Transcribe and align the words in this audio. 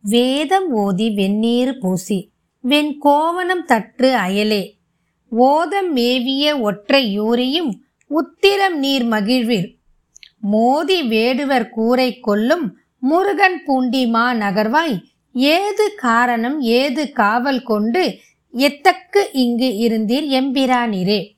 வேதம் 0.00 0.72
ஓதி 0.72 1.10
வெந்நீர் 1.10 1.78
பூசி 1.78 2.30
வெண் 2.60 2.98
கோவணம் 2.98 3.64
தற்று 3.64 4.16
அயலே. 4.16 4.76
ஓதம் 5.30 5.90
மேவிய 5.94 6.60
ஒற்றை 6.60 7.20
யூரியும் 7.20 7.70
உத்திரம் 8.06 8.78
நீர் 8.78 9.04
மகிழ்வில் 9.04 9.76
மோதி 10.40 11.08
வேடுவர் 11.08 11.68
கூரை 11.68 12.20
கொல்லும் 12.20 12.78
முருகன் 12.98 13.62
பூண்டி 13.64 14.06
மா 14.06 14.34
நகர்வாய். 14.34 15.02
ஏது 15.32 15.94
காரணம் 15.96 16.60
ஏது 16.60 17.12
காவல் 17.12 17.62
கொண்டு 17.62 18.18
எத்தக்கு 18.52 19.26
இங்கு 19.32 19.68
இருந்தீர் 19.88 20.28
எம்பிரானிரே. 20.40 21.36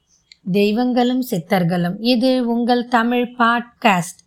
தெய்வங்களும் 0.52 1.24
சித்தர்களும் 1.30 1.96
இது 2.00 2.46
உங்கள் 2.46 2.88
தமிழ் 2.88 3.34
பாட்காஸ்ட். 3.38 4.20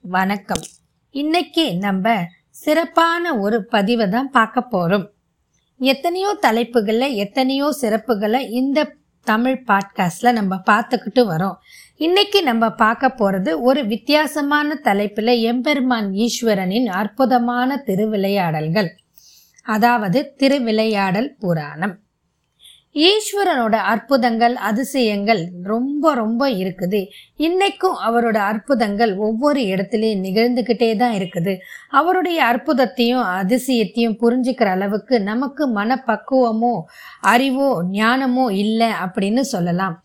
வணக்கம். 0.00 0.62
இன்னைக்கு 1.10 1.76
நம்ம 1.76 2.26
சிறப்பான 2.54 3.38
ஒரு 3.38 3.64
பதிவை 3.64 4.08
தான் 4.08 4.30
பார்க்க 4.30 4.62
போகிறோம் 4.62 5.10
எத்தனையோ 5.78 6.38
தலைப்புகளில் 6.40 7.14
எத்தனையோ 7.14 7.74
சிறப்புகளை 7.80 8.50
இந்த 8.50 8.94
தமிழ் 9.22 9.64
பாட்காஸ்டில் 9.66 10.32
நம்ம 10.32 10.60
பார்த்துக்கிட்டு 10.70 11.22
வரோம். 11.30 11.54
இன்னைக்கு 11.96 12.42
நம்ம 12.42 12.70
பார்க்க 12.70 13.08
போகிறது 13.08 13.60
ஒரு 13.60 13.86
வித்தியாசமான 13.86 14.74
தலைப்பில் 14.74 15.40
எம்பெருமான் 15.40 16.10
ஈஸ்வரனின் 16.10 16.86
அற்புதமான 16.86 17.82
திருவிளையாடல்கள். 17.86 18.90
அதாவது 19.62 20.34
திருவிளையாடல் 20.36 21.34
புராணம். 21.38 22.03
ஈஸ்வரனோட 22.94 23.76
அற்புதங்கள் 23.92 24.52
அதிசயங்கள் 24.68 25.40
ரொம்ப 25.70 26.12
ரொம்ப 26.20 26.42
இருக்குது. 26.62 27.00
இன்னைக்கும் 27.46 27.96
அவரோட 28.08 28.38
அற்புதங்கள் 28.50 29.12
ஒவ்வொரு 29.26 29.60
இடத்துலையும் 29.72 30.22
நிகழ்ந்துக்கிட்டே 30.26 30.90
தான் 31.00 31.14
இருக்குது. 31.18 31.54
அவருடைய 32.00 32.38
அற்புதத்தையும் 32.50 33.24
அதிசயத்தையும் 33.40 34.18
புரிஞ்சுக்கிற 34.22 34.70
அளவுக்கு 34.76 35.18
நமக்கு 35.30 35.66
மனப்பக்குவமோ 35.78 36.74
அறிவோ 37.32 37.68
ஞானமோ 37.98 38.46
இல்லை 38.64 38.90
அப்படின்னு 39.06 39.44
சொல்லலாம். 39.54 39.96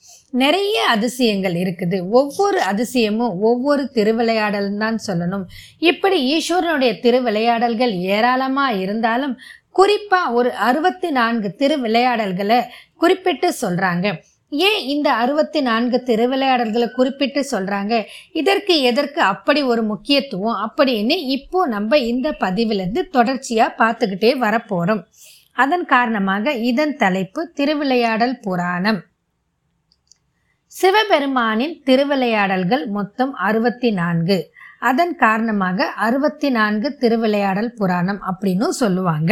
நிறைய 0.42 0.80
அதிசயங்கள் 0.96 1.56
இருக்குது. 1.64 2.00
ஒவ்வொரு 2.20 2.60
அதிசயமும் 2.72 3.38
ஒவ்வொரு 3.50 3.86
திருவிளையாடல் 3.98 4.74
தான் 4.84 5.00
சொல்லணும். 5.08 5.46
இப்படி 5.92 6.18
ஈஸ்வரனுடைய 6.36 6.92
திருவிளையாடல்கள் 7.06 7.96
ஏராளமாக 8.18 8.82
இருந்தாலும் 8.84 9.38
குறிப்பாக 9.80 10.34
ஒரு 10.40 10.50
அறுபத்தி 10.68 11.10
நான்கு 11.20 11.50
திருவிளையாடல்களை 11.62 12.60
குறிப்பிட்டு 12.98 13.50
சொல்கிறாங்க 13.62 14.08
ஏன் 14.52 14.80
இந்த 14.94 15.10
அறுபத்தி 15.14 15.60
நான்கு 15.62 15.98
திருவிளையாடல்களை 16.08 16.88
குறிப்பிட்டு 16.92 17.42
சொல்கிறாங்க 17.52 17.94
இதற்கு 18.40 18.76
எதற்கு 18.82 19.22
அப்படி 19.34 19.62
ஒரு 19.64 19.82
முக்கியத்துவம்? 19.84 20.56
அப்படின்னு 20.66 21.16
இப்போ 21.36 21.60
நம்ம 21.68 22.00
இந்த 22.12 22.30
பதிவிலேருந்து 22.40 23.04
தொடர்ச்சியாக 23.10 23.78
பார்த்துக்கிட்டே 23.82 24.32
வரப்போகிறோம் 24.46 25.04
அதன் 25.54 25.86
காரணமாக 25.86 26.54
இதன் 26.70 26.96
தலைப்பு 26.96 27.42
திருவிளையாடல் 27.60 28.36
புராணம். 28.46 29.00
சிவபெருமானின் 30.72 31.76
திருவிளையாடல்கள் 31.88 32.84
மொத்தம் 32.98 33.34
அறுபத்தி 33.48 33.92
நான்கு 33.92 34.38
அதன் 34.90 35.16
காரணமாக 35.24 35.88
அறுபத்தி 36.08 36.50
நான்கு 36.50 36.90
திருவிளையாடல் 37.02 37.72
புராணம் 37.80 38.22
அப்படின்னு 38.32 38.68
சொல்லுவாங்க. 38.82 39.32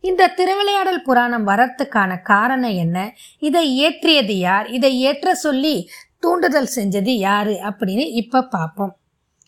இந்த 0.00 0.26
திருவிளையாடல் 0.28 1.02
புராணம் 1.02 1.46
வரத்துக்கான 1.46 2.22
காரணம் 2.22 2.70
என்ன? 2.70 3.14
இதை 3.38 3.86
ஏற்றியது 3.86 4.32
யார்? 4.32 4.68
இதை 4.68 5.00
ஏற்ற 5.00 5.34
சொல்லி 5.34 5.88
தூண்டுதல் 6.18 6.68
செஞ்சது 6.76 7.08
யாரு? 7.08 7.52
அப்படின்னு 7.52 8.10
இப்ப 8.12 8.42
பார்ப்போம். 8.42 8.96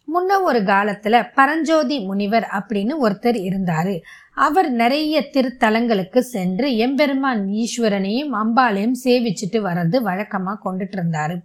முன்ன 0.07 0.43
ஒரு 0.43 0.61
காலத்துல 0.63 1.31
பரஞ்சோதி 1.35 2.01
முனிவர் 2.01 2.49
அப்படின்னு 2.53 2.93
ஒருத்தர் 3.03 3.39
இருந்தாரு. 3.43 4.01
அவர் 4.35 4.71
நிறைய 4.71 5.21
திருத்தலங்களுக்கு 5.33 6.19
சென்று 6.19 6.77
எம்பெருமான் 6.77 7.47
ஈஸ்வரனையும் 7.47 8.31
அம்பாளையும் 8.33 8.95
சேவிச்சுட்டு 9.05 9.63
வர்றது 9.65 10.01
வழக்கமா 10.05 10.57
கொண்டுட்டு 10.65 11.03
இருந்தாரு. 11.03 11.37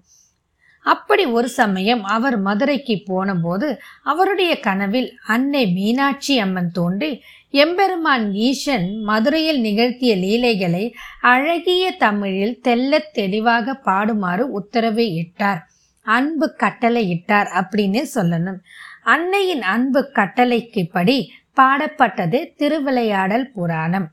அப்படி 0.87 1.23
ஒரு 1.37 1.49
சமயம் 1.49 2.03
அவர் 2.15 2.37
மதுரைக்கு 2.39 2.95
போனபோது 3.05 3.67
அவருடைய 4.03 4.53
கனவில் 4.59 5.09
அன்னை 5.27 5.63
மீனாட்சி 5.73 6.35
அம்மன் 6.39 6.71
தோன்றி 6.71 7.11
எம்பெருமான் 7.53 8.25
ஈசன் 8.47 8.87
மதுரையில் 9.01 9.59
நிகழ்த்திய 9.59 10.13
லீலைகளை 10.15 10.83
அழகிய 11.21 11.85
தமிழில் 11.91 12.55
தெல்ல 12.63 12.99
தெளிவாக 13.13 13.75
பாடுமாறு 13.85 14.43
உத்தரவு 14.59 15.05
இட்டார். 15.13 15.61
அன்பு 16.05 16.47
கட்டளை 16.55 17.03
இட்டார் 17.09 17.49
அப்படின்னு 17.61 18.03
சொல்லணும். 18.15 18.59
அன்னையின் 19.03 19.63
அன்பு 19.75 20.01
கட்டளைக்கு 20.13 20.83
படி 20.91 21.17
பாடப்பட்டது 21.61 22.39
திருவிளையாடல் 22.57 23.47
புராணம். 23.51 24.07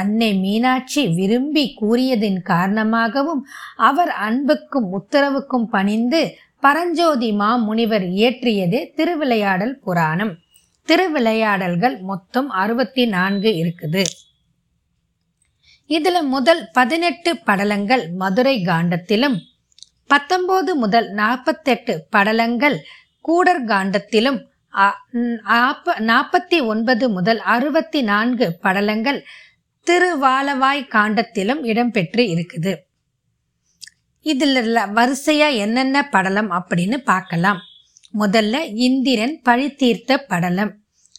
அன்னை 0.00 0.30
மீனாட்சி 0.44 1.02
விரும்பி 1.18 1.64
கூறியதின் 1.80 2.40
காரணமாகவும் 2.52 3.42
அவர் 3.88 4.12
அன்புக்கும் 4.26 4.88
உத்தரவுக்கும் 4.98 5.66
பணிந்து 5.74 6.20
பரஞ்சோதி 6.62 7.30
மா 7.40 7.50
முனிவர் 7.66 8.06
இயற்றியது 8.16 8.78
திருவிளையாடல் 8.98 9.74
புராணம். 9.86 10.32
திருவிளையாடல்கள் 10.88 11.96
மொத்தம் 12.10 12.48
அறுபத்தி 12.62 13.04
நான்கு 13.14 13.50
இருக்குது. 13.62 14.04
இதுல 15.90 16.16
முதல் 16.34 16.62
பதினெட்டு 16.78 17.30
படலங்கள் 17.48 18.04
மதுரை 18.22 18.56
காண்டத்திலும் 18.70 19.36
பத்தொன்பது 20.10 20.72
முதல் 20.82 21.08
நாற்பத்தெட்டு 21.20 21.94
படலங்கள் 22.16 22.76
கூடர் 23.28 23.62
காண்டத்திலும் 23.70 24.38
நாற்பத்தி 26.08 26.58
ஒன்பது 26.72 27.04
முதல் 27.16 27.40
அறுபத்தி 27.54 28.00
நான்கு 28.10 28.46
படலங்கள் 28.64 29.18
திருவாலவாய் 29.90 30.88
காண்டத்திலும் 30.88 31.64
இடம்பெற்று 31.64 32.22
இருக்குது. 32.26 32.76
இதில் 34.20 34.66
வரிசையா 34.66 35.54
என்னென்ன 35.54 36.08
படலம் 36.08 36.50
அப்படின்னு 36.50 36.96
பார்க்கலாம். 36.96 37.58
முதல்ல 38.18 38.72
இந்திரன் 38.74 39.40
பழி 39.42 39.70
தீர்த்த 39.70 40.18
படலம். 40.18 40.72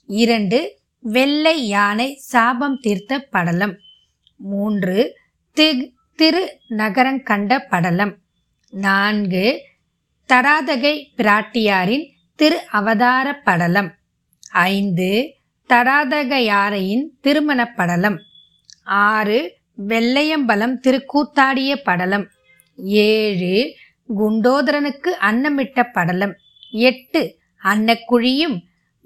இரண்டு 0.07 0.79
வெள்ளை 0.99 1.67
யானை 1.67 2.15
சாபம் 2.15 2.79
தீர்த்த 2.79 3.19
படலம். 3.19 3.77
மூன்று 4.35 5.17
தி 5.53 5.93
திரு 6.15 6.59
நகரங்கண்ட 6.69 7.59
படலம். 7.69 8.17
நான்கு 8.69 9.61
தடாதகை 10.27 11.05
பிராட்டியாரின் 11.17 12.05
திரு 12.35 12.67
அவதார 12.67 13.33
படலம். 13.33 13.93
ஐந்து 14.49 15.33
தடாதகையாரையின் 15.69 17.05
திருமண 17.21 17.65
படலம். 17.65 18.17
ஆறு 18.85 19.57
வெள்ளையம்பலம் 19.87 20.79
திருக்கூத்தாடிய 20.87 21.75
படலம். 21.75 22.29
ஏழு 22.77 23.75
குண்டோதரனுக்கு 24.19 25.15
அன்னமிட்ட 25.21 25.83
படலம். 25.91 26.35
எட்டு 26.71 27.37
அன்னக்குழியும் 27.63 28.61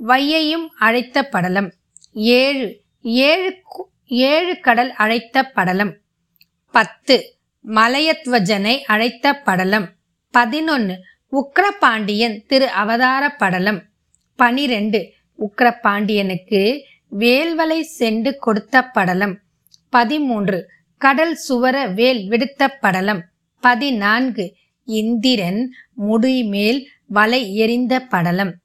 வையையும் 0.08 0.68
அழைத்த 0.80 1.24
படலம். 1.24 1.74
ஏழு 2.14 2.82
ஏழு 3.02 3.64
ஏழு 4.06 4.60
கடல் 4.60 4.92
அழைத்த 4.92 5.44
படலம். 5.44 5.98
பத்து 6.72 7.38
மலையத்வஜனை 7.66 8.80
அழைத்த 8.80 9.34
படலம். 9.34 9.90
பதினொன்று 10.32 11.00
உக்ரபாண்டியன் 11.32 12.46
திரு 12.48 12.70
அவதார 12.70 13.30
படலம். 13.30 13.84
பனிரெண்டு 14.36 15.14
உக்ரபாண்டியனுக்கு 15.40 16.82
வேல்வலை 17.10 17.82
சென்று 17.82 18.36
கொடுத்த 18.36 18.82
படலம். 18.82 19.40
பதிமூன்று. 19.90 20.70
கடல் 20.98 21.36
சுவர 21.36 21.88
வேல் 21.88 22.30
விடுத்த 22.30 22.68
படலம். 22.82 23.24
பதினான்கு. 23.62 24.56
இந்திரன் 24.86 25.74
முடிமேல் 25.94 26.88
வலை 27.06 27.56
எறிந்த 27.56 28.00
படலம். 28.00 28.56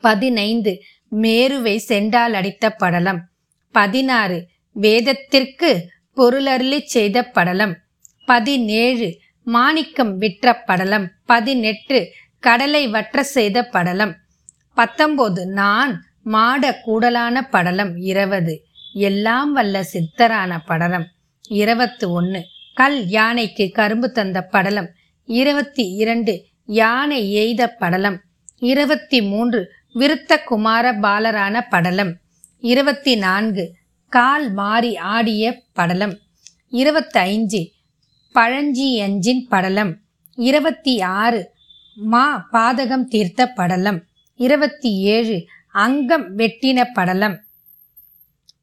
பதினைந்து. 0.00 0.82
மேருவை 1.12 1.76
செண்டால் 1.76 2.32
அடித்த 2.32 2.70
படலம். 2.70 3.28
பதினாறு. 3.72 4.48
வேதத்திற்கு 4.72 5.90
பொருளருளி 6.16 6.80
செய்த 6.84 7.22
படலம். 7.22 7.76
பதினேழு. 8.26 9.18
மாணிக்கம் 9.44 10.16
விற்ற 10.16 10.54
படலம். 10.54 11.10
பதினெட்டு. 11.26 12.12
கடலை 12.38 12.88
வற்ற 12.88 13.22
செய்த 13.22 13.62
படலம். 13.62 14.16
பத்தொன்பது. 14.74 15.46
நான் 15.46 16.04
மாட 16.22 16.80
கூடலான 16.86 17.40
படலம். 17.50 17.96
இருபது. 17.96 18.64
எல்லாம் 18.92 19.52
வல்ல 19.52 19.86
சித்தரான 19.92 20.58
படலம். 20.66 21.06
இருபத்து 21.48 22.10
ஒன்று 22.10 22.44
கல் 22.74 23.06
யானைக்கு 23.06 23.70
கரும்பு 23.70 24.10
தந்த 24.10 24.42
படலம். 24.42 24.88
இருபத்தி 25.24 25.88
இரண்டு 25.90 26.44
யானை 26.66 27.32
எய்த 27.32 27.68
படலம். 27.68 28.20
இருபத்தி 28.58 29.22
மூன்று 29.22 29.72
விருத்த 29.94 30.44
குமார 30.44 30.92
பாலரான 30.92 31.60
படலம். 31.70 32.16
இருபத்தி 32.60 33.16
நான்கு 33.16 33.74
கால் 34.08 34.52
மாறி 34.52 34.96
ஆடிய 34.96 35.62
படலம். 35.72 36.18
இருபத்தி 36.68 37.18
ஐந்து 37.18 37.72
பழஞ்சியஞ்சின் 38.34 39.46
படலம். 39.48 39.96
இருபத்தி 40.34 41.00
ஆறு 41.00 41.50
மா 41.94 42.48
பாதகம் 42.52 43.04
தீர்த்த 43.04 43.46
படலம். 43.46 44.02
இருபத்தி 44.36 44.94
ஏழு 44.94 45.46
அங்கம் 45.72 46.38
வெட்டின 46.38 46.84
படலம். 46.92 47.40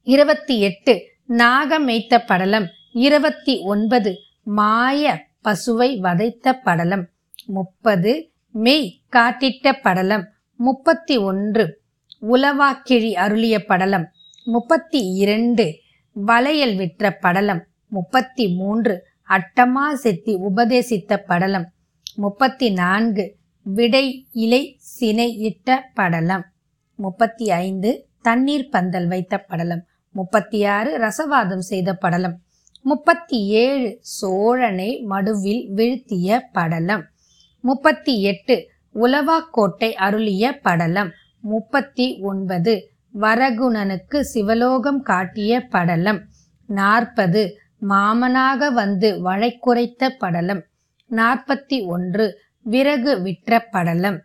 இருபத்தி 0.08 0.62
எட்டு 0.62 1.08
நாகமேய்த்த 1.28 2.18
படலம். 2.18 2.68
இருபத்தி 2.92 3.60
ஒன்பது 3.60 4.18
மாய 4.44 5.28
பசுவை 5.44 6.00
வதைத்த 6.00 6.54
படலம். 6.54 7.10
முப்பது 7.46 8.32
மெய் 8.52 9.02
காட்டிட்ட 9.10 9.74
படலம். 9.74 10.28
முப்பத்தி 10.56 11.18
ஒன்று 11.18 11.82
உலவாக்கிழி 12.22 13.12
அருளிய 13.12 13.66
படலம். 13.66 14.08
முப்பத்தி 14.46 15.00
இரண்டு 15.00 15.76
வளையல் 16.14 16.76
விற்ற 16.76 17.12
படலம். 17.12 17.66
முப்பத்தி 17.88 18.56
மூன்று 18.56 19.08
அட்டமா 19.30 19.94
செத்தி 19.94 20.36
உபதேசித்த 20.36 21.18
படலம். 21.18 21.72
முப்பத்தி 22.16 22.70
நான்கு 22.70 23.36
விடை 23.64 24.28
இலை 24.32 24.80
சினை 25.00 25.38
இட்ட 25.38 25.92
படலம். 25.94 26.46
முப்பத்தி 26.96 27.52
ஐந்து 27.52 28.08
தண்ணீர் 28.22 28.70
பந்தல் 28.70 29.08
வைத்த 29.08 29.38
படலம். 29.38 29.86
முப்பத்தி 30.18 30.60
ஆறு 30.66 30.92
ரசவாதம் 30.98 31.66
செய்த 31.72 31.94
படலம். 31.94 32.36
முப்பத்தி 32.82 33.38
ஏழு 33.46 33.90
சோழனை 34.02 34.90
மடுவில் 35.10 35.62
வீழ்த்திய 35.74 36.40
படலம். 36.52 37.04
முப்பத்தி 37.62 38.14
எட்டு 38.22 38.56
உலவாக்கோட்டை 38.96 39.92
அருளிய 39.94 40.60
படலம். 40.62 41.12
முப்பத்தி 41.42 42.06
ஒன்பது 42.20 42.74
வரகுணனுக்கு 43.22 44.20
சிவலோகம் 44.20 45.02
காட்டிய 45.02 45.62
படலம். 45.62 46.20
நாற்பது 46.68 47.60
மாமனாக 47.90 48.70
வந்து 48.70 49.10
வழைக்குரைத்த 49.26 50.10
படலம். 50.20 50.64
நாற்பத்தி 51.12 51.86
ஒன்று 51.86 52.26
விறகு 52.64 53.22
விற்ற 53.22 53.60
படலம். 53.60 54.20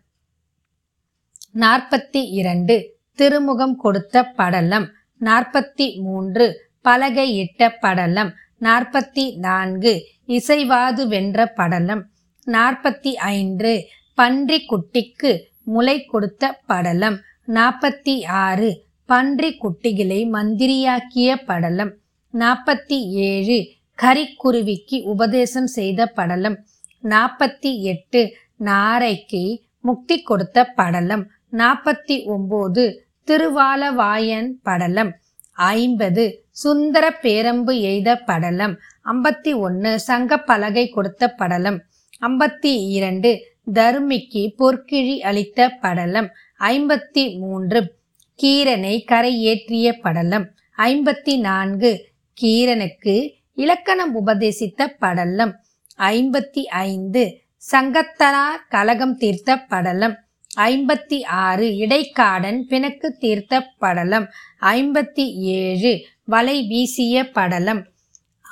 நாற்பத்தி 1.53 2.25
இரண்டு 2.39 2.75
திருமுகம் 3.15 3.75
கொடுத்த 3.75 4.23
படலம். 4.23 4.87
நாற்பத்தி 5.23 5.95
மூன்று 5.95 6.69
பலகை 6.81 7.35
இட்ட 7.35 7.69
படலம். 7.69 8.33
நாற்பத்தி 8.61 9.37
நான்கு 9.37 10.07
இசைவாது 10.27 11.07
வென்ற 11.07 11.45
படலம். 11.45 12.05
நாற்பத்தி 12.45 13.13
ஐந்து 13.13 13.87
பன்றி 14.15 14.65
குட்டிக்கு 14.65 15.39
முளை 15.63 16.03
கொடுத்த 16.03 16.59
படலம். 16.65 17.19
நாற்பத்தி 17.47 18.25
ஆறு 18.25 18.83
பன்றி 19.05 19.57
குட்டிகளை 19.57 20.29
மந்திரியாக்கிய 20.29 21.35
படலம். 21.45 21.93
நாற்பத்தி 22.33 22.99
ஏழு 23.27 23.67
கரிக்குருவிக்கு 24.01 25.01
உபதேசம் 25.03 25.67
செய்த 25.67 26.05
படலம். 26.05 26.65
நாற்பத்தி 27.03 27.79
எட்டு 27.79 28.33
நாரைக்கு 28.59 29.59
முக்தி 29.79 30.21
கொடுத்த 30.21 30.63
படலம். 30.63 31.27
நாற்பத்தி 31.51 32.25
ஒம்போது 32.25 32.97
திருவாலவாயன் 33.25 34.59
படலம். 34.63 35.15
ஐம்பது. 35.53 36.45
சுந்தர 36.49 37.19
பேரம்பு 37.21 37.79
எய்த 37.79 38.15
படலம். 38.15 38.77
ஐம்பத்தி 39.05 39.57
ஒன்று 39.57 39.99
சங்க 39.99 40.37
பலகை 40.37 40.89
கொடுத்த 40.89 41.27
படலம். 41.27 41.81
ஐம்பத்தி 42.21 42.89
இரண்டு. 42.89 43.51
தருமிக்கு 43.73 44.53
பொற்கிழி 44.57 45.17
அளித்த 45.17 45.69
படலம். 45.69 46.29
ஐம்பத்தி 46.59 47.37
மூன்று. 47.37 47.95
கீரனை 48.41 49.03
கரை 49.03 49.45
ஏற்றிய 49.45 49.91
படலம். 50.01 50.51
ஐம்பத்தி 50.77 51.39
நான்கு. 51.39 52.07
கீரனுக்கு 52.41 53.33
இலக்கணம் 53.53 54.27
உபதேசித்த 54.27 54.87
படலம். 54.87 55.55
ஐம்பத்தி 55.97 56.63
ஐந்து. 56.63 57.41
சங்கத்தனார் 57.71 58.67
கலகம் 58.69 59.17
தீர்த்த 59.17 59.57
படலம். 59.57 60.22
ஐம்பத்தி 60.57 61.25
ஆறு 61.25 61.67
இடைக்காடன் 61.67 62.61
பிணக்கு 62.61 63.15
தீர்த்த 63.19 63.61
படலம். 63.79 64.27
ஐம்பத்தி 64.61 65.33
ஏழு 65.33 66.05
வலை 66.25 66.67
வீசிய 66.67 67.29
படலம். 67.29 67.87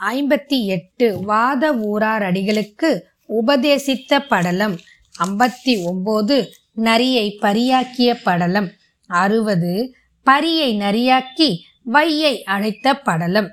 ஐம்பத்தி 0.02 0.66
எட்டு 0.66 1.20
வாத 1.20 1.74
ஊரார் 1.74 2.22
அடிகளுக்கு 2.22 3.02
உபதேசித்த 3.30 4.20
படலம். 4.20 4.78
ஐம்பத்தி 5.26 5.86
ஒம்பது 5.86 6.48
நரியை 6.74 7.38
பரியாக்கிய 7.42 8.18
படலம். 8.24 8.72
அறுபது 9.08 9.96
பரியை 10.24 10.78
நரியாக்கி 10.78 11.58
வையை 11.84 12.44
அழைத்த 12.44 12.94
படலம். 12.94 13.52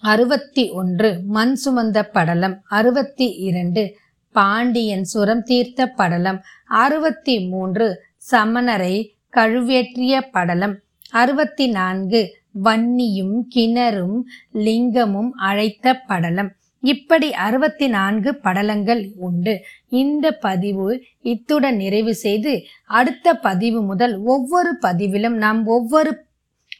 அறுபத்தி 0.00 0.70
ஒன்று 0.70 1.20
மண் 1.26 1.56
சுமந்த 1.64 2.02
படலம். 2.02 2.62
அறுபத்தி 2.64 3.30
இரண்டு 3.30 3.98
பாண்டியன் 4.34 5.04
சுரம் 5.04 5.42
தீர்த்த 5.42 5.86
படலம். 5.98 6.38
அறுபத்தி 6.82 7.34
மூன்று 7.48 7.86
சமணரை 8.30 8.96
கழுவேற்றிய 9.36 10.20
படலம். 10.32 10.74
அறுபத்தி 11.10 11.66
நான்கு 11.68 12.20
வன்னியும் 12.64 13.36
கிணறும் 13.54 14.18
லிங்கமும் 14.66 15.30
அழைத்த 15.48 15.94
படலம். 16.10 16.50
இப்படி 16.80 17.28
அறுபத்தி 17.46 17.86
நான்கு 17.88 18.30
படலங்கள் 18.42 19.02
உண்டு. 19.16 19.54
இந்த 19.88 20.32
பதிவு 20.46 20.88
இத்துடன் 21.22 21.76
நிறைவு 21.76 22.14
செய்து 22.14 22.52
அடுத்த 23.00 23.34
பதிவு 23.46 23.82
முதல் 23.82 24.14
ஒவ்வொரு 24.34 24.72
பதிவிலும் 24.82 25.40
நாம் 25.44 25.66
ஒவ்வொரு 25.66 26.12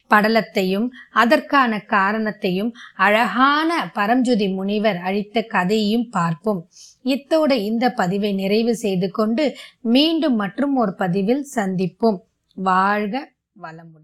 படலத்தையும் 0.09 0.87
அதற்கான 1.13 1.79
காரணத்தையும் 1.79 2.71
அழகான 2.95 3.91
பரம்ஜுதி 3.95 4.47
முனிவர் 4.55 4.97
அழித்த 4.97 5.45
கதையையும் 5.49 6.09
பார்ப்போம். 6.09 6.61
இத்தோட 7.05 7.51
இந்த 7.51 7.91
பதிவை 7.91 8.33
நிறைவு 8.33 8.75
செய்து 8.75 9.11
கொண்டு 9.11 9.55
மீண்டும் 9.81 10.35
மற்றும் 10.35 10.75
ஒரு 10.75 10.93
பதிவில் 10.93 11.47
சந்திப்போம். 11.55 12.17
வாழ்க 12.55 13.31
வளமுடன். 13.61 14.03